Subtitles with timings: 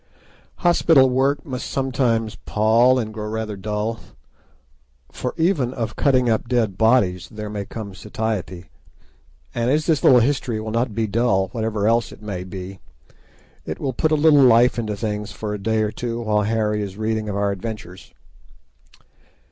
[0.65, 3.99] Hospital work must sometimes pall and grow rather dull,
[5.11, 8.71] for even of cutting up dead bodies there may come satiety,
[9.53, 12.79] and as this history will not be dull, whatever else it may be,
[13.63, 16.81] it will put a little life into things for a day or two while Harry
[16.81, 18.11] is reading of our adventures.